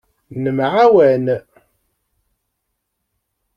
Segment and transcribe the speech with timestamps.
[0.43, 1.25] Nemɛawan.